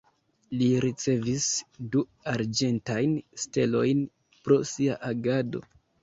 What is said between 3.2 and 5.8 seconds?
Stelojn pro sia agado.